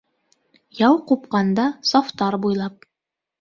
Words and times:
Яу 0.87 0.97
ҡупҡанда, 1.11 1.67
сафтар 1.91 2.39
буйлап 2.47 2.89